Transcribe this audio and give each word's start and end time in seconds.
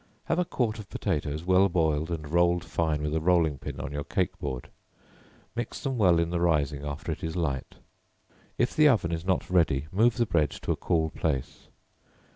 Have 0.23 0.39
a 0.39 0.45
quart 0.45 0.79
of 0.79 0.89
potatoes 0.89 1.43
well 1.43 1.69
boiled 1.69 2.09
and 2.09 2.27
rolled 2.27 2.63
fine 2.65 3.03
with 3.03 3.13
a 3.13 3.21
rolling 3.21 3.59
pin 3.59 3.79
on 3.79 3.91
your 3.91 4.03
cake 4.03 4.35
board; 4.39 4.71
mix 5.55 5.79
them 5.83 5.99
well 5.99 6.17
in 6.17 6.31
the 6.31 6.39
rising 6.41 6.83
after 6.83 7.11
it 7.11 7.23
is 7.23 7.35
light; 7.35 7.75
if 8.57 8.75
the 8.75 8.87
oven 8.87 9.11
is 9.11 9.25
not 9.25 9.47
ready, 9.47 9.85
move 9.91 10.17
the 10.17 10.25
bread 10.25 10.49
to 10.49 10.71
a 10.71 10.75
cool 10.75 11.11
place. 11.11 11.67